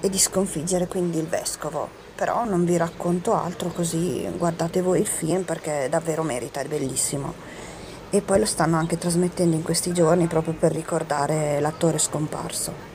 e 0.00 0.08
di 0.08 0.18
sconfiggere 0.18 0.86
quindi 0.86 1.18
il 1.18 1.26
vescovo. 1.26 1.98
Però 2.14 2.44
non 2.44 2.64
vi 2.64 2.76
racconto 2.76 3.34
altro 3.34 3.70
così 3.70 4.28
guardate 4.36 4.82
voi 4.82 5.00
il 5.00 5.06
film 5.06 5.42
perché 5.42 5.88
davvero 5.88 6.22
merita, 6.22 6.60
è 6.60 6.66
bellissimo. 6.66 7.34
E 8.10 8.20
poi 8.22 8.40
lo 8.40 8.46
stanno 8.46 8.76
anche 8.76 8.98
trasmettendo 8.98 9.56
in 9.56 9.62
questi 9.62 9.92
giorni 9.92 10.26
proprio 10.26 10.54
per 10.54 10.72
ricordare 10.72 11.60
l'attore 11.60 11.98
scomparso. 11.98 12.88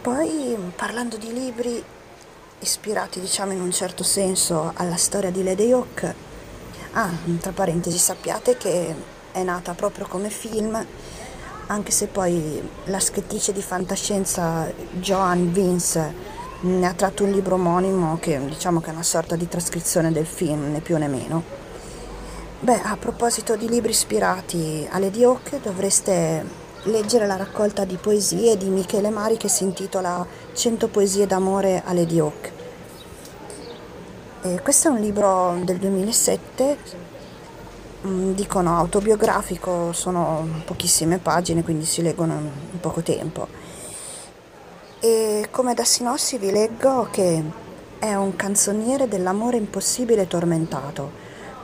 Poi 0.00 0.56
parlando 0.76 1.16
di 1.16 1.32
libri 1.32 1.82
ispirati 2.60 3.20
diciamo 3.20 3.52
in 3.52 3.60
un 3.60 3.72
certo 3.72 4.02
senso 4.02 4.72
alla 4.74 4.96
storia 4.96 5.30
di 5.30 5.42
Lady 5.42 5.72
Hawk, 5.72 6.14
ah, 6.92 7.10
tra 7.40 7.52
parentesi 7.52 7.98
sappiate 7.98 8.56
che 8.56 8.94
è 9.36 9.42
nata 9.42 9.74
proprio 9.74 10.06
come 10.06 10.30
film, 10.30 10.82
anche 11.66 11.90
se 11.90 12.06
poi 12.06 12.66
la 12.84 12.98
scrittrice 12.98 13.52
di 13.52 13.60
fantascienza 13.60 14.66
Joan 14.92 15.52
Vince 15.52 16.34
ne 16.60 16.86
ha 16.86 16.94
tratto 16.94 17.24
un 17.24 17.32
libro 17.32 17.56
omonimo 17.56 18.16
che 18.18 18.42
diciamo 18.42 18.80
che 18.80 18.88
è 18.88 18.92
una 18.94 19.02
sorta 19.02 19.36
di 19.36 19.46
trascrizione 19.46 20.10
del 20.10 20.24
film, 20.24 20.72
né 20.72 20.80
più 20.80 20.96
né 20.96 21.06
meno. 21.06 21.42
Beh, 22.60 22.80
a 22.80 22.96
proposito 22.96 23.56
di 23.56 23.68
libri 23.68 23.90
ispirati 23.90 24.88
a 24.90 24.98
Lady 24.98 25.22
Hawk, 25.22 25.60
dovreste 25.60 26.64
leggere 26.84 27.26
la 27.26 27.36
raccolta 27.36 27.84
di 27.84 27.96
poesie 27.96 28.56
di 28.56 28.70
Michele 28.70 29.10
Mari 29.10 29.36
che 29.36 29.48
si 29.48 29.64
intitola 29.64 30.26
100 30.54 30.88
poesie 30.88 31.26
d'amore 31.26 31.82
a 31.84 31.92
Lady 31.92 32.18
Hawk. 32.18 32.52
E 34.44 34.60
questo 34.62 34.88
è 34.88 34.90
un 34.92 35.00
libro 35.00 35.60
del 35.62 35.76
2007 35.76 37.14
Mm, 37.15 37.15
dicono 38.34 38.76
autobiografico, 38.76 39.92
sono 39.92 40.46
pochissime 40.64 41.18
pagine, 41.18 41.62
quindi 41.62 41.84
si 41.84 42.02
leggono 42.02 42.34
in 42.72 42.80
poco 42.80 43.02
tempo. 43.02 43.46
E 45.00 45.48
come 45.50 45.74
da 45.74 45.84
Sinossi 45.84 46.38
vi 46.38 46.50
leggo 46.50 47.08
che 47.10 47.42
è 47.98 48.14
un 48.14 48.36
canzoniere 48.36 49.08
dell'amore 49.08 49.56
impossibile 49.56 50.22
e 50.22 50.26
tormentato, 50.26 51.10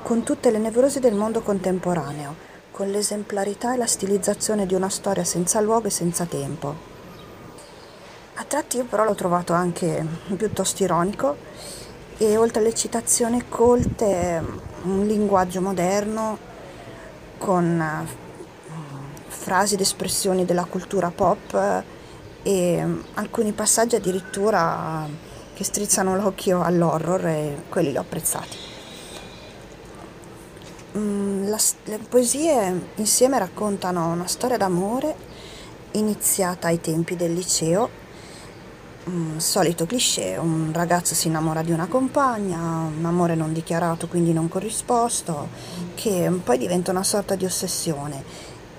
con 0.03 0.23
tutte 0.23 0.51
le 0.51 0.59
nevrose 0.59 1.01
del 1.01 1.15
mondo 1.15 1.41
contemporaneo, 1.43 2.35
con 2.71 2.91
l'esemplarità 2.91 3.75
e 3.75 3.77
la 3.77 3.87
stilizzazione 3.87 4.67
di 4.67 4.75
una 4.75 4.89
storia 4.89 5.25
senza 5.25 5.61
luogo 5.61 5.87
e 5.87 5.91
senza 5.91 6.25
tempo. 6.25 6.91
A 8.35 8.45
tratti 8.45 8.79
io 8.79 8.85
però 8.85 9.05
l'ho 9.05 9.15
trovato 9.15 9.53
anche 9.53 10.05
piuttosto 10.37 10.83
ironico 10.83 11.37
e 12.17 12.37
oltre 12.37 12.61
alle 12.61 12.75
citazioni 12.75 13.45
colte 13.49 14.71
un 14.83 15.07
linguaggio 15.07 15.61
moderno 15.61 16.39
con 17.39 17.81
eh, 17.81 18.07
frasi 19.27 19.75
ed 19.75 19.81
espressioni 19.81 20.45
della 20.45 20.65
cultura 20.65 21.11
pop 21.11 21.55
eh, 21.55 22.01
e 22.43 22.85
mm, 22.85 23.01
alcuni 23.15 23.53
passaggi 23.53 23.97
addirittura 23.97 25.07
che 25.55 25.65
strizzano 25.65 26.17
l'occhio 26.17 26.63
all'horror 26.63 27.27
e 27.27 27.63
quelli 27.69 27.91
li 27.91 27.97
ho 27.97 28.01
apprezzati. 28.01 28.57
Mm, 30.97 31.49
la, 31.49 31.59
le 31.85 31.99
poesie 31.99 32.89
insieme 32.97 33.39
raccontano 33.39 34.09
una 34.09 34.27
storia 34.27 34.57
d'amore 34.57 35.31
iniziata 35.93 36.69
ai 36.69 36.81
tempi 36.81 37.17
del 37.17 37.33
liceo 37.33 38.02
un 39.05 39.41
solito 39.41 39.85
cliché, 39.87 40.37
un 40.39 40.71
ragazzo 40.73 41.15
si 41.15 41.27
innamora 41.27 41.63
di 41.63 41.73
una 41.73 41.87
compagna, 41.87 42.59
un 42.59 43.05
amore 43.05 43.35
non 43.35 43.53
dichiarato, 43.53 44.07
quindi 44.07 44.33
non 44.33 44.49
corrisposto, 44.49 45.49
che 45.95 46.31
poi 46.43 46.59
diventa 46.59 46.91
una 46.91 47.03
sorta 47.03 47.35
di 47.35 47.45
ossessione 47.45 48.23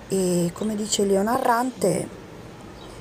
e 0.08 0.52
come 0.54 0.76
dice 0.76 1.06
Leo 1.06 1.24
Narrante 1.24 2.22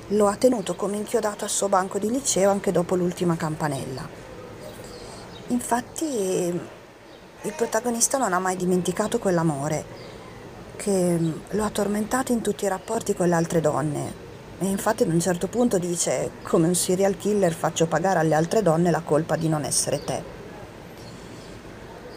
lo 0.09 0.27
ha 0.27 0.37
tenuto 0.37 0.75
come 0.75 0.97
inchiodato 0.97 1.45
al 1.45 1.51
suo 1.51 1.69
banco 1.69 1.99
di 1.99 2.11
liceo 2.11 2.51
anche 2.51 2.73
dopo 2.73 2.97
l'ultima 2.97 3.37
campanella. 3.37 4.09
Infatti 5.49 6.05
il 7.45 7.53
protagonista 7.57 8.19
non 8.19 8.33
ha 8.33 8.39
mai 8.39 8.57
dimenticato 8.57 9.19
quell'amore 9.19 9.85
che 10.77 11.19
lo 11.51 11.65
ha 11.65 11.71
tormentato 11.71 12.33
in 12.33 12.41
tutti 12.41 12.65
i 12.65 12.69
rapporti 12.69 13.15
con 13.15 13.29
le 13.29 13.35
altre 13.35 13.61
donne, 13.61 14.22
e 14.63 14.67
infatti 14.67 15.03
ad 15.03 15.13
un 15.13 15.19
certo 15.19 15.49
punto 15.49 15.77
dice, 15.77 16.31
come 16.43 16.69
un 16.69 16.77
serial 16.77 17.17
killer 17.17 17.53
faccio 17.53 17.87
pagare 17.87 18.21
alle 18.21 18.37
altre 18.37 18.63
donne 18.63 18.93
la 18.93 19.01
colpa 19.01 19.35
di 19.35 19.49
non 19.49 19.65
essere 19.65 20.05
te. 20.05 20.23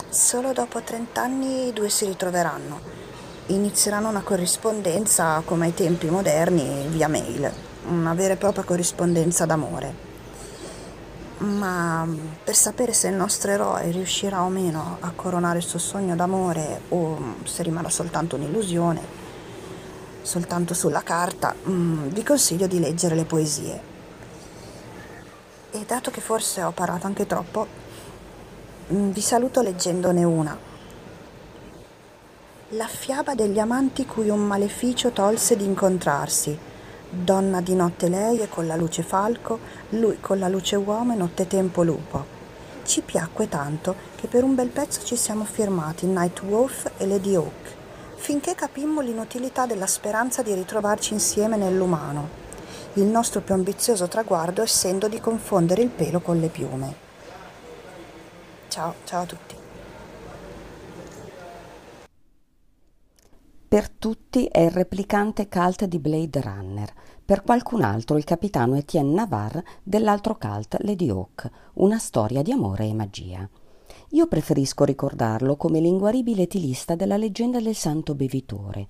Solo 0.09 0.53
dopo 0.53 0.79
30 0.79 1.19
anni 1.19 1.69
i 1.69 1.73
due 1.73 1.89
si 1.89 2.05
ritroveranno. 2.05 2.79
Inizieranno 3.47 4.09
una 4.09 4.21
corrispondenza 4.21 5.41
come 5.43 5.65
ai 5.65 5.73
tempi 5.73 6.07
moderni 6.07 6.85
via 6.87 7.07
mail, 7.07 7.51
una 7.87 8.13
vera 8.13 8.33
e 8.33 8.37
propria 8.37 8.63
corrispondenza 8.63 9.47
d'amore. 9.47 9.93
Ma 11.37 12.07
per 12.43 12.55
sapere 12.55 12.93
se 12.93 13.07
il 13.07 13.15
nostro 13.15 13.49
eroe 13.49 13.89
riuscirà 13.89 14.43
o 14.43 14.49
meno 14.49 14.97
a 14.99 15.11
coronare 15.15 15.57
il 15.57 15.65
suo 15.65 15.79
sogno 15.79 16.15
d'amore 16.15 16.81
o 16.89 17.17
se 17.43 17.63
rimarrà 17.63 17.89
soltanto 17.89 18.35
un'illusione, 18.35 19.24
soltanto 20.25 20.73
sulla 20.73 21.03
carta, 21.03 21.53
mm, 21.53 22.07
vi 22.07 22.23
consiglio 22.23 22.65
di 22.67 22.79
leggere 22.79 23.15
le 23.15 23.25
poesie. 23.25 23.93
E 25.71 25.83
dato 25.85 26.09
che 26.09 26.19
forse 26.19 26.63
ho 26.63 26.71
parlato 26.71 27.05
anche 27.05 27.27
troppo, 27.27 27.67
mm, 28.91 29.11
vi 29.11 29.21
saluto 29.21 29.61
leggendone 29.61 30.23
una. 30.23 30.57
La 32.69 32.87
fiaba 32.87 33.35
degli 33.35 33.59
amanti 33.59 34.05
cui 34.05 34.29
un 34.29 34.39
maleficio 34.39 35.11
tolse 35.11 35.55
di 35.55 35.63
incontrarsi. 35.63 36.57
Donna 37.07 37.61
di 37.61 37.75
notte 37.75 38.09
lei 38.09 38.39
e 38.39 38.49
con 38.49 38.65
la 38.65 38.75
luce 38.75 39.03
falco, 39.03 39.59
lui 39.89 40.17
con 40.19 40.39
la 40.39 40.47
luce 40.47 40.75
uomo 40.75 41.13
e 41.13 41.17
nottetempo 41.17 41.83
lupo. 41.83 42.33
Ci 42.83 43.01
piacque 43.01 43.47
tanto 43.47 43.95
che 44.15 44.27
per 44.27 44.43
un 44.43 44.55
bel 44.55 44.69
pezzo 44.69 45.05
ci 45.05 45.15
siamo 45.15 45.45
firmati 45.45 46.07
Night 46.07 46.41
Wolf 46.41 46.91
e 46.97 47.05
Lady 47.05 47.35
Hawk 47.35 47.74
finché 48.15 48.55
capimmo 48.55 49.01
l'inutilità 49.01 49.65
della 49.65 49.87
speranza 49.87 50.41
di 50.41 50.53
ritrovarci 50.53 51.13
insieme 51.13 51.57
nell'umano, 51.57 52.43
il 52.93 53.03
nostro 53.03 53.41
più 53.41 53.53
ambizioso 53.53 54.07
traguardo 54.07 54.61
essendo 54.61 55.07
di 55.07 55.19
confondere 55.19 55.81
il 55.81 55.89
pelo 55.89 56.21
con 56.21 56.39
le 56.39 56.47
piume. 56.47 56.95
Ciao, 58.67 58.95
ciao 59.03 59.21
a 59.21 59.25
tutti. 59.25 59.55
Per 63.67 63.89
tutti 63.89 64.45
è 64.45 64.61
il 64.61 64.71
replicante 64.71 65.49
cult 65.49 65.85
di 65.85 65.99
Blade 65.99 66.39
Runner, 66.39 66.93
per 67.25 67.43
qualcun 67.43 67.83
altro 67.83 68.15
il 68.15 68.23
capitano 68.23 68.75
Etienne 68.75 69.13
Navarre 69.13 69.65
dell'altro 69.83 70.37
cult 70.37 70.77
Lady 70.81 71.09
Hawk, 71.09 71.49
una 71.73 71.97
storia 71.97 72.41
di 72.41 72.51
amore 72.51 72.85
e 72.85 72.93
magia. 72.93 73.49
Io 74.15 74.27
preferisco 74.27 74.85
ricordarlo 74.85 75.57
come 75.57 75.81
l'inguaribile 75.81 76.47
tilista 76.47 76.95
della 76.95 77.17
leggenda 77.17 77.59
del 77.59 77.75
santo 77.75 78.15
bevitore, 78.15 78.87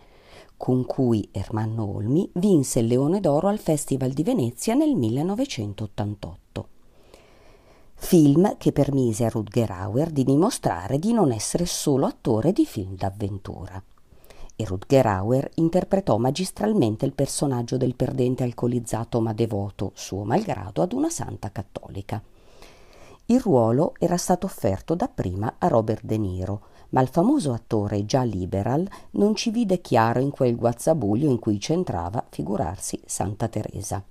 con 0.55 0.85
cui 0.85 1.27
Ermanno 1.31 1.95
Olmi 1.95 2.29
vinse 2.33 2.81
il 2.81 2.85
Leone 2.85 3.21
d'Oro 3.21 3.47
al 3.47 3.57
Festival 3.57 4.11
di 4.11 4.21
Venezia 4.21 4.75
nel 4.75 4.93
1988. 4.93 6.67
Film 7.95 8.55
che 8.57 8.71
permise 8.71 9.25
a 9.25 9.29
Rutger 9.29 9.71
Hauer 9.71 10.11
di 10.11 10.23
dimostrare 10.23 10.99
di 10.99 11.11
non 11.11 11.31
essere 11.31 11.65
solo 11.65 12.05
attore 12.05 12.51
di 12.51 12.67
film 12.67 12.95
d'avventura. 12.95 13.81
E 14.55 14.63
Rutger 14.63 15.07
Hauer 15.07 15.49
interpretò 15.55 16.17
magistralmente 16.17 17.03
il 17.03 17.13
personaggio 17.13 17.77
del 17.77 17.95
perdente 17.95 18.43
alcolizzato 18.43 19.19
ma 19.21 19.33
devoto, 19.33 19.89
suo 19.95 20.23
malgrado, 20.23 20.83
ad 20.83 20.93
una 20.93 21.09
santa 21.09 21.51
cattolica. 21.51 22.21
Il 23.27 23.39
ruolo 23.39 23.93
era 23.97 24.17
stato 24.17 24.45
offerto 24.45 24.93
dapprima 24.93 25.55
a 25.57 25.67
Robert 25.67 26.03
De 26.03 26.17
Niro, 26.17 26.61
ma 26.89 27.01
il 27.01 27.07
famoso 27.07 27.53
attore 27.53 28.05
già 28.05 28.21
liberal 28.21 28.87
non 29.11 29.35
ci 29.35 29.49
vide 29.49 29.81
chiaro 29.81 30.19
in 30.19 30.29
quel 30.29 30.55
guazzabuglio 30.55 31.29
in 31.29 31.39
cui 31.39 31.57
c'entrava, 31.57 32.23
figurarsi, 32.29 33.01
Santa 33.05 33.47
Teresa. 33.47 34.03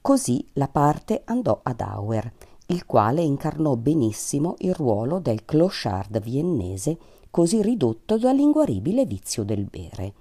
Così 0.00 0.48
la 0.54 0.68
parte 0.68 1.22
andò 1.24 1.58
ad 1.62 1.80
Auer, 1.80 2.32
il 2.66 2.86
quale 2.86 3.22
incarnò 3.22 3.74
benissimo 3.76 4.54
il 4.58 4.74
ruolo 4.74 5.18
del 5.18 5.44
clochard 5.44 6.20
viennese 6.20 6.96
così 7.30 7.62
ridotto 7.62 8.16
dall'inguaribile 8.16 9.04
vizio 9.04 9.42
del 9.42 9.64
bere. 9.64 10.14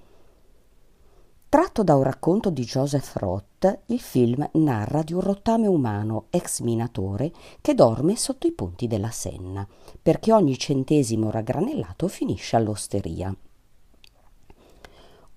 Tratto 1.47 1.83
da 1.83 1.95
un 1.95 2.03
racconto 2.03 2.49
di 2.49 2.63
Joseph 2.63 3.15
Roth, 3.17 3.46
il 3.87 3.99
film 3.99 4.47
narra 4.53 5.01
di 5.01 5.13
un 5.13 5.21
rottame 5.21 5.65
umano, 5.65 6.25
ex 6.29 6.59
minatore, 6.59 7.31
che 7.59 7.73
dorme 7.73 8.15
sotto 8.15 8.45
i 8.45 8.51
ponti 8.51 8.85
della 8.85 9.09
Senna, 9.09 9.67
perché 9.99 10.31
ogni 10.31 10.57
centesimo 10.59 11.31
raggranellato 11.31 12.07
finisce 12.07 12.55
all'osteria. 12.55 13.35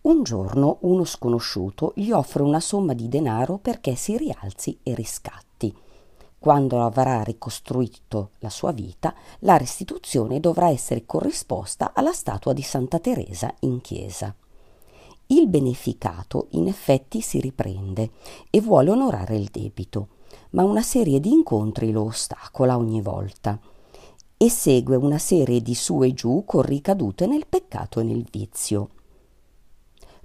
Un 0.03 0.23
giorno 0.23 0.79
uno 0.81 1.05
sconosciuto 1.05 1.93
gli 1.97 2.11
offre 2.11 2.43
una 2.43 2.61
somma 2.61 2.93
di 2.93 3.09
denaro 3.09 3.57
perché 3.57 3.95
si 3.95 4.19
rialzi 4.19 4.79
e 4.83 4.95
riscatti. 4.95 5.75
Quando 6.39 6.83
avrà 6.83 7.23
ricostruito 7.23 8.31
la 8.39 8.51
sua 8.51 8.73
vita, 8.73 9.15
la 9.41 9.57
restituzione 9.57 10.41
dovrà 10.41 10.69
essere 10.69 11.05
corrisposta 11.07 11.93
alla 11.95 12.13
statua 12.13 12.53
di 12.53 12.63
Santa 12.63 12.99
Teresa 12.99 13.55
in 13.61 13.81
chiesa. 13.81 14.35
Il 15.33 15.47
beneficato 15.47 16.49
in 16.51 16.67
effetti 16.67 17.21
si 17.21 17.39
riprende 17.39 18.11
e 18.51 18.61
vuole 18.61 18.91
onorare 18.91 19.37
il 19.37 19.49
debito, 19.49 20.09
ma 20.51 20.65
una 20.65 20.83
serie 20.83 21.21
di 21.21 21.31
incontri 21.31 21.93
lo 21.93 22.07
ostacola 22.07 22.77
ogni 22.77 23.01
volta 23.01 23.61
e 24.37 24.51
segue 24.51 24.97
una 24.97 25.19
serie 25.19 25.63
di 25.63 25.77
su 25.77 26.03
e 26.03 26.15
giù 26.15 26.43
con 26.45 26.63
ricadute 26.63 27.29
nel 27.29 27.47
peccato 27.49 28.01
e 28.01 28.03
nel 28.03 28.27
vizio. 28.29 28.89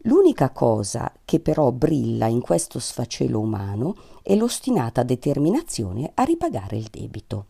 L'unica 0.05 0.49
cosa 0.49 1.13
che 1.23 1.39
però 1.39 1.71
brilla 1.71 2.25
in 2.25 2.41
questo 2.41 2.79
sfacelo 2.79 3.39
umano 3.39 3.95
è 4.23 4.35
l'ostinata 4.35 5.03
determinazione 5.03 6.09
a 6.15 6.23
ripagare 6.23 6.77
il 6.77 6.87
debito. 6.89 7.45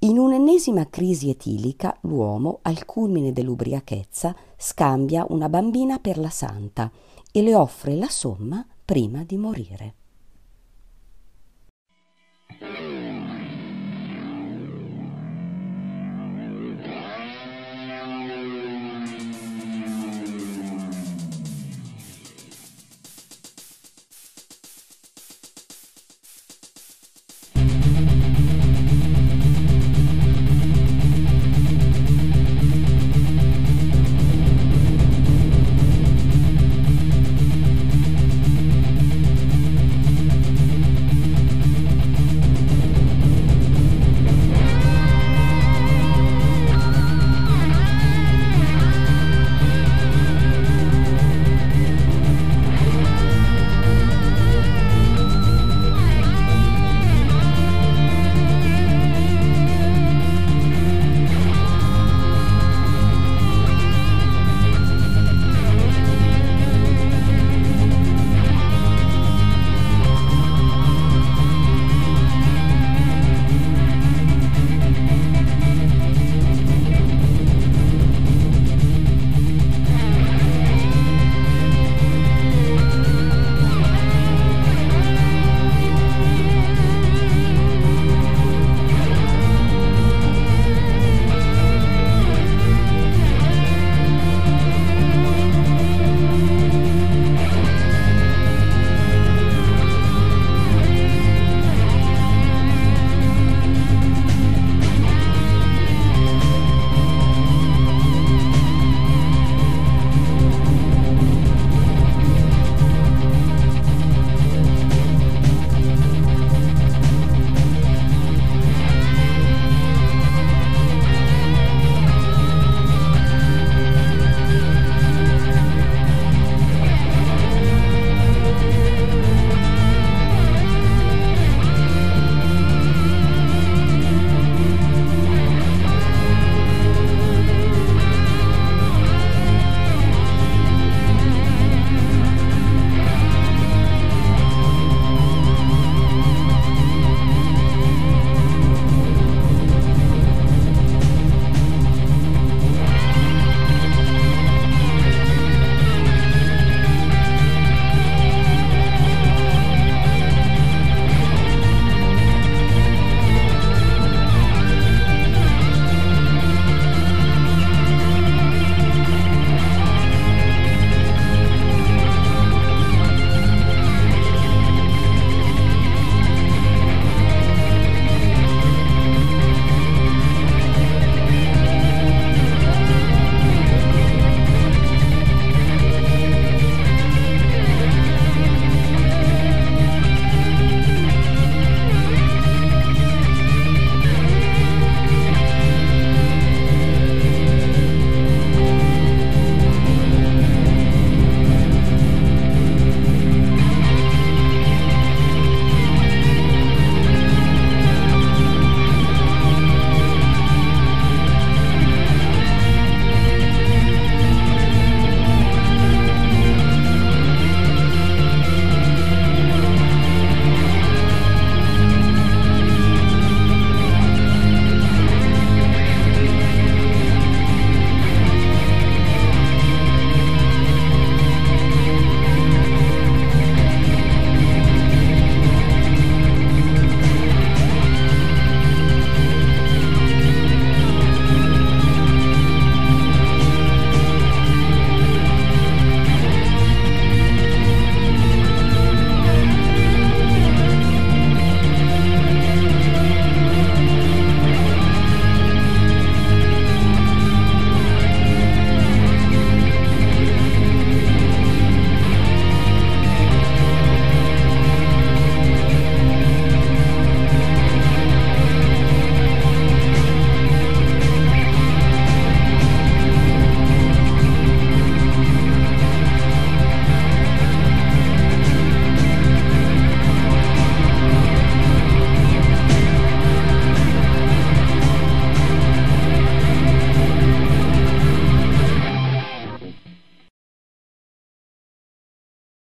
In 0.00 0.16
un'ennesima 0.16 0.88
crisi 0.88 1.28
etilica, 1.28 1.96
l'uomo, 2.02 2.60
al 2.62 2.84
culmine 2.84 3.32
dell'ubriachezza, 3.32 4.32
scambia 4.56 5.26
una 5.30 5.48
bambina 5.48 5.98
per 5.98 6.18
la 6.18 6.30
santa 6.30 6.88
e 7.32 7.42
le 7.42 7.56
offre 7.56 7.96
la 7.96 8.08
somma 8.08 8.64
prima 8.84 9.24
di 9.24 9.36
morire. 9.36 9.94